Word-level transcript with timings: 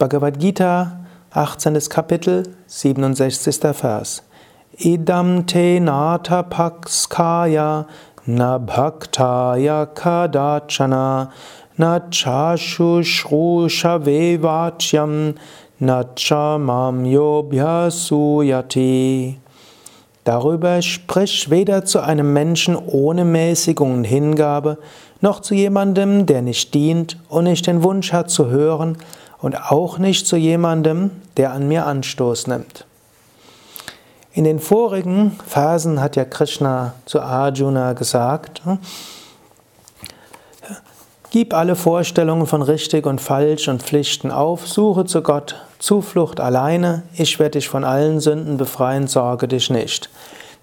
Bhagavad 0.00 0.40
Gita, 0.40 1.04
18. 1.34 1.78
Kapitel, 1.90 2.44
67. 2.66 3.74
Vers. 3.74 4.22
Idam 4.78 5.46
te 5.46 5.78
nata 5.78 6.42
pakskaya 6.42 7.86
na 8.26 8.58
bhaktaya 8.58 9.86
kadachana 9.94 11.30
na 11.76 12.00
chashushrusha 12.08 13.98
vevachyam 13.98 15.34
na 15.78 16.04
chamam 16.16 17.04
yobhyasuyati. 17.04 19.36
Darüber 20.24 20.80
sprich 20.80 21.50
weder 21.50 21.84
zu 21.84 22.00
einem 22.00 22.32
Menschen 22.32 22.74
ohne 22.74 23.26
Mäßigung 23.26 23.96
und 23.96 24.04
Hingabe, 24.04 24.78
noch 25.20 25.40
zu 25.40 25.54
jemandem, 25.54 26.24
der 26.24 26.40
nicht 26.40 26.72
dient 26.72 27.18
und 27.28 27.44
nicht 27.44 27.66
den 27.66 27.82
Wunsch 27.82 28.14
hat 28.14 28.30
zu 28.30 28.46
hören, 28.46 28.96
und 29.40 29.70
auch 29.70 29.98
nicht 29.98 30.26
zu 30.26 30.36
jemandem, 30.36 31.10
der 31.36 31.52
an 31.52 31.68
mir 31.68 31.86
Anstoß 31.86 32.46
nimmt. 32.46 32.84
In 34.32 34.44
den 34.44 34.60
vorigen 34.60 35.38
Phasen 35.46 36.00
hat 36.00 36.16
ja 36.16 36.24
Krishna 36.24 36.94
zu 37.04 37.20
Arjuna 37.20 37.94
gesagt, 37.94 38.62
Gib 41.32 41.54
alle 41.54 41.76
Vorstellungen 41.76 42.48
von 42.48 42.60
richtig 42.60 43.06
und 43.06 43.20
falsch 43.20 43.68
und 43.68 43.84
Pflichten 43.84 44.32
auf, 44.32 44.66
suche 44.66 45.04
zu 45.04 45.22
Gott 45.22 45.54
Zuflucht 45.78 46.40
alleine, 46.40 47.04
ich 47.14 47.38
werde 47.38 47.52
dich 47.52 47.68
von 47.68 47.84
allen 47.84 48.20
Sünden 48.20 48.56
befreien, 48.56 49.06
sorge 49.06 49.46
dich 49.46 49.70
nicht. 49.70 50.10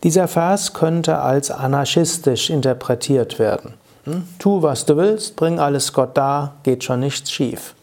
Dieser 0.03 0.27
Vers 0.27 0.73
könnte 0.73 1.19
als 1.19 1.49
anarchistisch 1.51 2.49
interpretiert 2.49 3.39
werden. 3.39 3.75
Hm? 4.03 4.27
Tu, 4.39 4.61
was 4.61 4.85
du 4.85 4.97
willst, 4.97 5.37
bring 5.37 5.59
alles 5.59 5.93
Gott 5.93 6.15
dar, 6.17 6.55
geht 6.63 6.83
schon 6.83 6.99
nichts 6.99 7.31
schief. 7.31 7.73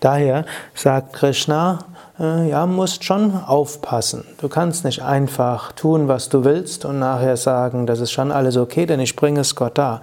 Daher 0.00 0.44
sagt 0.74 1.12
Krishna, 1.12 1.78
äh, 2.18 2.48
ja, 2.48 2.66
musst 2.66 3.04
schon 3.04 3.34
aufpassen. 3.44 4.24
Du 4.40 4.48
kannst 4.48 4.84
nicht 4.84 5.02
einfach 5.02 5.72
tun, 5.72 6.08
was 6.08 6.28
du 6.28 6.44
willst 6.44 6.84
und 6.84 6.98
nachher 6.98 7.36
sagen, 7.36 7.86
das 7.86 8.00
ist 8.00 8.10
schon 8.10 8.32
alles 8.32 8.56
okay, 8.56 8.86
denn 8.86 9.00
ich 9.00 9.16
bringe 9.16 9.40
es 9.40 9.54
Gott 9.54 9.78
dar. 9.78 10.00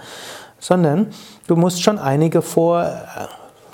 Sondern 0.60 1.08
du 1.48 1.56
musst 1.56 1.84
schon 1.84 2.00
einige 2.00 2.42
Vor 2.42 2.84
äh, 2.84 2.88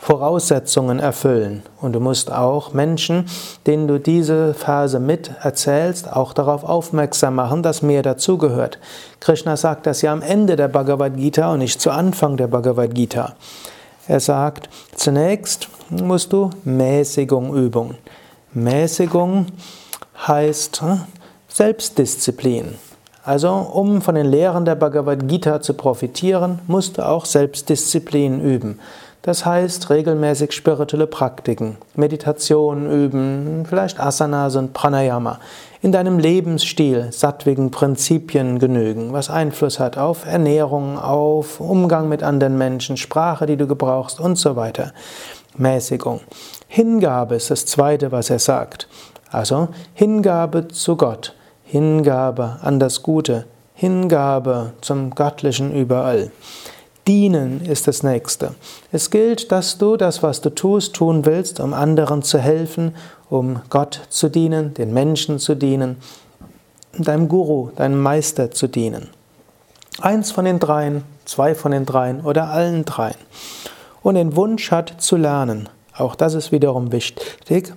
Voraussetzungen 0.03 0.99
erfüllen. 0.99 1.63
Und 1.79 1.93
du 1.93 2.01
musst 2.01 2.29
auch 2.29 2.73
Menschen, 2.73 3.25
denen 3.65 3.87
du 3.87 4.01
diese 4.01 4.53
Phase 4.53 4.99
mit 4.99 5.31
erzählst, 5.41 6.11
auch 6.11 6.33
darauf 6.33 6.65
aufmerksam 6.65 7.35
machen, 7.35 7.63
dass 7.63 7.81
mehr 7.81 8.01
dazugehört. 8.01 8.79
Krishna 9.21 9.55
sagt 9.55 9.85
das 9.85 10.01
ja 10.01 10.11
am 10.11 10.21
Ende 10.21 10.57
der 10.57 10.67
Bhagavad 10.67 11.15
Gita 11.15 11.53
und 11.53 11.59
nicht 11.59 11.79
zu 11.79 11.89
Anfang 11.89 12.35
der 12.35 12.47
Bhagavad 12.47 12.93
Gita. 12.93 13.35
Er 14.07 14.19
sagt, 14.19 14.69
zunächst 14.95 15.69
musst 15.89 16.33
du 16.33 16.49
Mäßigung 16.65 17.55
üben. 17.55 17.95
Mäßigung 18.51 19.47
heißt 20.27 20.81
hm, 20.81 21.01
Selbstdisziplin. 21.47 22.75
Also, 23.23 23.49
um 23.51 24.01
von 24.01 24.15
den 24.15 24.25
Lehren 24.25 24.65
der 24.65 24.75
Bhagavad 24.75 25.29
Gita 25.29 25.61
zu 25.61 25.75
profitieren, 25.75 26.59
musst 26.67 26.97
du 26.97 27.07
auch 27.07 27.23
Selbstdisziplin 27.23 28.41
üben. 28.41 28.79
Das 29.23 29.45
heißt, 29.45 29.89
regelmäßig 29.89 30.51
spirituelle 30.51 31.07
Praktiken, 31.07 31.77
Meditation 31.95 32.91
üben, 32.91 33.65
vielleicht 33.65 33.97
Asanas 33.97 34.57
und 34.57 34.73
Pranayama. 34.73 35.39
In 35.81 35.93
deinem 35.93 36.19
Lebensstil 36.19 37.07
sattwigen 37.09 37.71
Prinzipien 37.71 38.59
genügen, 38.59 39.13
was 39.13 39.29
Einfluss 39.29 39.79
hat 39.79 39.97
auf 39.97 40.25
Ernährung, 40.25 40.99
auf 40.99 41.61
Umgang 41.61 42.09
mit 42.09 42.21
anderen 42.21 42.57
Menschen, 42.57 42.97
Sprache, 42.97 43.45
die 43.45 43.55
du 43.55 43.65
gebrauchst 43.65 44.19
und 44.19 44.35
so 44.35 44.57
weiter. 44.57 44.91
Mäßigung. 45.55 46.19
Hingabe 46.67 47.35
ist 47.35 47.49
das 47.49 47.65
zweite, 47.65 48.11
was 48.11 48.29
er 48.29 48.39
sagt. 48.39 48.89
Also 49.31 49.69
Hingabe 49.93 50.67
zu 50.67 50.97
Gott, 50.97 51.33
Hingabe 51.63 52.57
an 52.61 52.77
das 52.77 53.03
Gute, 53.03 53.45
Hingabe 53.73 54.73
zum 54.81 55.15
Göttlichen 55.15 55.73
überall. 55.73 56.29
Dienen 57.07 57.65
ist 57.65 57.87
das 57.87 58.01
nächste. 58.01 58.55
Es 58.91 59.09
gilt, 59.09 59.51
dass 59.51 59.77
du 59.77 59.97
das, 59.97 60.23
was 60.23 60.39
du 60.39 60.49
tust, 60.49 60.93
tun 60.95 61.25
willst, 61.25 61.59
um 61.59 61.73
anderen 61.73 62.23
zu 62.23 62.39
helfen, 62.39 62.95
um 63.29 63.61
Gott 63.69 63.99
zu 64.09 64.29
dienen, 64.29 64.73
den 64.73 64.93
Menschen 64.93 65.37
zu 65.37 65.55
dienen, 65.55 65.97
deinem 66.97 67.27
Guru, 67.27 67.71
deinem 67.75 68.01
Meister 68.01 68.51
zu 68.51 68.67
dienen. 68.67 69.09
Eins 69.99 70.31
von 70.31 70.45
den 70.45 70.59
dreien, 70.59 71.03
zwei 71.25 71.55
von 71.55 71.71
den 71.71 71.85
dreien 71.85 72.21
oder 72.21 72.49
allen 72.49 72.85
dreien. 72.85 73.17
Und 74.01 74.15
den 74.15 74.35
Wunsch 74.35 74.71
hat 74.71 74.95
zu 74.99 75.17
lernen. 75.17 75.69
Auch 75.95 76.15
das 76.15 76.33
ist 76.33 76.51
wiederum 76.51 76.91
wichtig. 76.91 77.73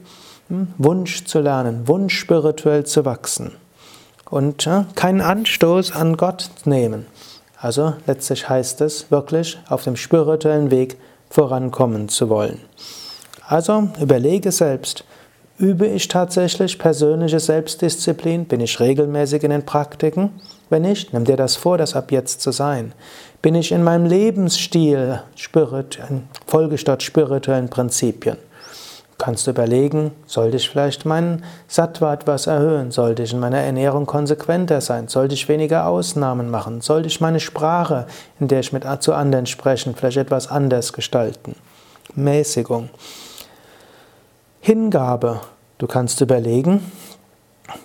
Hm? 0.48 0.68
Wunsch 0.78 1.24
zu 1.24 1.40
lernen, 1.40 1.88
Wunsch 1.88 2.16
spirituell 2.16 2.84
zu 2.84 3.04
wachsen. 3.04 3.52
Und 4.28 4.68
keinen 4.94 5.20
Anstoß 5.20 5.92
an 5.92 6.16
Gott 6.16 6.50
nehmen. 6.64 7.06
Also 7.58 7.94
letztlich 8.06 8.48
heißt 8.48 8.80
es 8.82 9.10
wirklich, 9.10 9.58
auf 9.68 9.84
dem 9.84 9.96
spirituellen 9.96 10.70
Weg 10.70 10.96
vorankommen 11.30 12.08
zu 12.08 12.28
wollen. 12.28 12.60
Also 13.46 13.88
überlege 14.00 14.52
selbst, 14.52 15.04
übe 15.58 15.86
ich 15.86 16.08
tatsächlich 16.08 16.78
persönliche 16.78 17.40
Selbstdisziplin? 17.40 18.44
Bin 18.44 18.60
ich 18.60 18.80
regelmäßig 18.80 19.42
in 19.42 19.50
den 19.50 19.64
Praktiken? 19.64 20.30
Wenn 20.68 20.82
nicht, 20.82 21.12
nimm 21.12 21.24
dir 21.24 21.36
das 21.36 21.56
vor, 21.56 21.78
das 21.78 21.94
ab 21.94 22.10
jetzt 22.10 22.40
zu 22.40 22.50
sein. 22.50 22.92
Bin 23.40 23.54
ich 23.54 23.72
in 23.72 23.84
meinem 23.84 24.06
Lebensstil 24.06 25.20
spirit, 25.36 26.00
folge 26.46 26.76
dort 26.76 27.02
spirituellen 27.02 27.70
Prinzipien? 27.70 28.36
Kannst 29.18 29.46
du 29.46 29.50
überlegen, 29.50 30.12
sollte 30.26 30.56
ich 30.56 30.68
vielleicht 30.68 31.06
meinen 31.06 31.44
Sattva 31.68 32.12
etwas 32.12 32.46
erhöhen? 32.46 32.90
Sollte 32.90 33.22
ich 33.22 33.32
in 33.32 33.40
meiner 33.40 33.60
Ernährung 33.60 34.06
konsequenter 34.06 34.80
sein? 34.80 35.08
Sollte 35.08 35.34
ich 35.34 35.48
weniger 35.48 35.86
Ausnahmen 35.86 36.50
machen? 36.50 36.80
Sollte 36.80 37.08
ich 37.08 37.20
meine 37.20 37.40
Sprache, 37.40 38.06
in 38.40 38.48
der 38.48 38.60
ich 38.60 38.72
mit 38.72 38.84
zu 39.00 39.14
anderen 39.14 39.46
spreche, 39.46 39.92
vielleicht 39.94 40.18
etwas 40.18 40.48
anders 40.48 40.92
gestalten? 40.92 41.56
Mäßigung. 42.14 42.90
Hingabe. 44.60 45.40
Du 45.78 45.86
kannst 45.86 46.20
überlegen, 46.20 46.80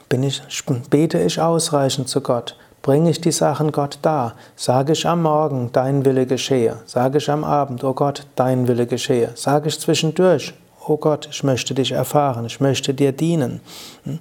bin 0.08 0.24
ich, 0.24 0.42
bete 0.90 1.19
ich 1.19 1.40
ausreichend 1.42 2.08
zu 2.08 2.22
Gott? 2.22 2.56
Bringe 2.81 3.12
ich 3.12 3.22
die 3.22 3.31
Sachen 3.31 3.72
Gott 3.72 4.00
dar? 4.02 4.34
Sage 4.56 4.94
ich 4.94 5.06
am 5.06 5.24
Morgen, 5.24 5.69
dein 5.72 6.03
Wille 6.06 6.25
geschehe? 6.25 6.78
Sage 6.86 7.19
ich 7.19 7.30
am 7.30 7.44
Abend, 7.44 7.84
oh 7.84 7.94
Gott, 7.94 8.25
dein 8.36 8.68
Wille 8.68 8.88
geschehe? 8.88 9.31
Sage 9.36 9.68
ich 9.68 9.80
zwischendurch, 9.80 10.53
oh 10.88 10.97
Gott, 10.97 11.28
ich 11.31 11.44
möchte 11.44 11.74
dich 11.74 11.92
erfahren, 11.92 12.46
ich 12.46 12.59
möchte 12.59 12.94
dir 12.94 13.12
dienen. 13.12 13.62
Hm? 14.03 14.19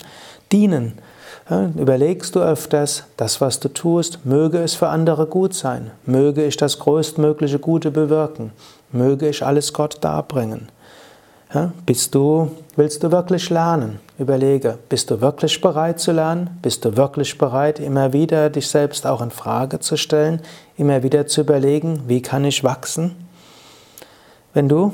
Dienen. 0.52 0.98
Überlegst 1.76 2.36
du 2.36 2.40
öfters, 2.40 3.04
das, 3.16 3.40
was 3.40 3.58
du 3.58 3.68
tust, 3.68 4.24
möge 4.24 4.58
es 4.58 4.74
für 4.74 4.88
andere 4.88 5.26
gut 5.26 5.52
sein, 5.52 5.90
möge 6.06 6.44
ich 6.44 6.56
das 6.56 6.78
größtmögliche 6.78 7.58
Gute 7.58 7.90
bewirken, 7.90 8.52
möge 8.92 9.28
ich 9.28 9.44
alles 9.44 9.72
Gott 9.72 9.98
darbringen. 10.00 10.68
Ja, 11.52 11.72
bist 11.84 12.14
du, 12.14 12.52
willst 12.76 13.02
du 13.02 13.10
wirklich 13.10 13.50
lernen? 13.50 13.98
Überlege, 14.16 14.78
bist 14.88 15.10
du 15.10 15.20
wirklich 15.20 15.60
bereit 15.60 15.98
zu 15.98 16.12
lernen? 16.12 16.56
Bist 16.62 16.84
du 16.84 16.96
wirklich 16.96 17.36
bereit, 17.36 17.80
immer 17.80 18.12
wieder 18.12 18.48
dich 18.50 18.68
selbst 18.68 19.04
auch 19.04 19.20
in 19.20 19.32
Frage 19.32 19.80
zu 19.80 19.96
stellen, 19.96 20.40
immer 20.76 21.02
wieder 21.02 21.26
zu 21.26 21.40
überlegen, 21.40 22.04
wie 22.06 22.22
kann 22.22 22.44
ich 22.44 22.62
wachsen? 22.62 23.16
Wenn 24.54 24.68
du 24.68 24.92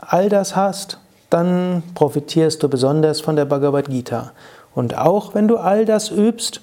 all 0.00 0.28
das 0.28 0.56
hast, 0.56 0.98
dann 1.32 1.82
profitierst 1.94 2.62
du 2.62 2.68
besonders 2.68 3.22
von 3.22 3.36
der 3.36 3.46
Bhagavad 3.46 3.88
Gita. 3.88 4.32
Und 4.74 4.98
auch 4.98 5.34
wenn 5.34 5.48
du 5.48 5.56
all 5.56 5.86
das 5.86 6.10
übst, 6.10 6.60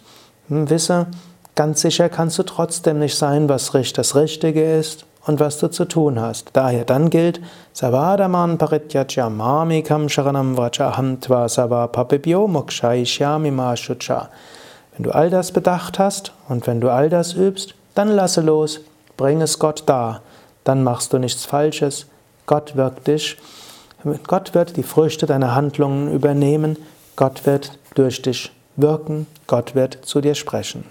hm, 0.47 0.69
wisse, 0.69 1.07
ganz 1.55 1.81
sicher 1.81 2.07
kannst 2.07 2.37
du 2.37 2.43
trotzdem 2.43 2.99
nicht 2.99 3.15
sein, 3.17 3.49
was 3.49 3.71
das 3.71 4.15
Richtige 4.15 4.77
ist 4.77 5.05
und 5.25 5.39
was 5.39 5.57
du 5.57 5.69
zu 5.69 5.85
tun 5.85 6.21
hast. 6.21 6.51
Daher 6.53 6.85
dann 6.85 7.09
gilt, 7.09 7.41
Savadaman 7.73 8.59
Parityajya 8.59 9.29
Mamikam 9.29 10.07
Sharanam 10.07 10.55
Vrachaham 10.55 11.19
Tva 11.19 11.49
Sava 11.49 11.87
Papibhyo 11.87 12.47
Mokshaishyami 12.47 13.49
Mashucha. 13.49 14.29
Wenn 14.95 15.03
du 15.03 15.11
all 15.11 15.31
das 15.31 15.51
bedacht 15.51 15.97
hast 15.97 16.31
und 16.47 16.67
wenn 16.67 16.79
du 16.79 16.89
all 16.91 17.09
das 17.09 17.33
übst, 17.33 17.73
dann 17.95 18.09
lasse 18.09 18.41
los, 18.41 18.81
bring 19.17 19.41
es 19.41 19.57
Gott 19.57 19.83
dar. 19.87 20.21
Dann 20.63 20.83
machst 20.83 21.11
du 21.11 21.17
nichts 21.17 21.45
Falsches. 21.45 22.05
Gott 22.45 22.75
wirkt 22.75 23.07
dich 23.07 23.37
Gott 24.27 24.53
wird 24.53 24.77
die 24.77 24.83
Früchte 24.83 25.25
deiner 25.25 25.55
Handlungen 25.55 26.13
übernehmen, 26.13 26.77
Gott 27.15 27.45
wird 27.45 27.77
durch 27.95 28.21
dich 28.21 28.51
wirken, 28.77 29.27
Gott 29.45 29.75
wird 29.75 30.05
zu 30.05 30.21
dir 30.21 30.35
sprechen. 30.35 30.85